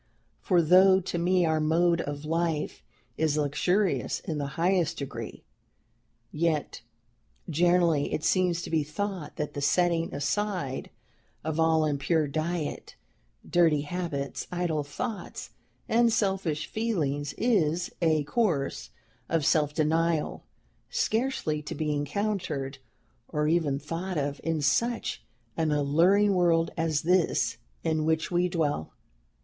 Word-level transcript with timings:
For 0.39 0.63
though 0.63 0.99
to 0.99 1.19
me 1.19 1.45
our 1.45 1.59
mode 1.59 2.01
of 2.01 2.25
life 2.25 2.81
is 3.17 3.37
luxurious 3.37 4.19
in 4.21 4.39
the 4.39 4.47
highest 4.57 4.97
degree, 4.97 5.43
yet 6.31 6.81
generally 7.47 8.11
it 8.11 8.23
seems 8.23 8.63
to 8.63 8.71
be 8.71 8.81
thought 8.81 9.35
that 9.35 9.53
the 9.53 9.61
setting 9.61 10.11
aside 10.11 10.89
of 11.43 11.59
all 11.59 11.85
impure 11.85 12.27
diet, 12.27 12.95
dirty 13.47 13.81
habits, 13.81 14.47
idle 14.51 14.83
thoughts, 14.83 15.51
and 15.87 16.11
selfish 16.11 16.65
feelings, 16.65 17.33
is 17.33 17.91
a 18.01 18.23
course 18.23 18.89
of 19.29 19.45
self 19.45 19.71
denial, 19.71 20.43
scarcely 20.89 21.61
to 21.61 21.75
be 21.75 21.93
encountered 21.93 22.79
or 23.27 23.47
even 23.47 23.77
thought 23.77 24.17
of 24.17 24.41
in 24.43 24.63
such 24.63 25.23
an 25.55 25.71
alluring 25.71 26.33
world 26.33 26.71
as 26.75 27.03
this 27.03 27.57
in 27.83 28.03
which 28.03 28.31
we 28.31 28.49
dwell. 28.49 28.93